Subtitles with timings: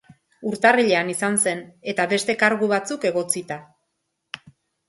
[0.51, 1.61] Urtarrilean izan zen,
[1.93, 3.59] eta beste kargu batzuk egotzita.